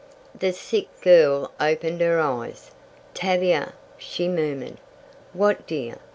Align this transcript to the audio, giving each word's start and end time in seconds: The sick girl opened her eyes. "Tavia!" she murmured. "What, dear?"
The 0.33 0.51
sick 0.51 0.87
girl 1.01 1.51
opened 1.59 2.01
her 2.01 2.19
eyes. 2.19 2.71
"Tavia!" 3.13 3.73
she 3.99 4.27
murmured. 4.27 4.77
"What, 5.31 5.67
dear?" 5.67 5.97